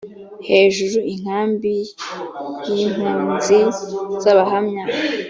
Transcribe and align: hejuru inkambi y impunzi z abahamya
hejuru 0.49 0.97
inkambi 1.13 1.75
y 2.73 2.77
impunzi 2.85 3.57
z 4.21 4.23
abahamya 4.33 4.83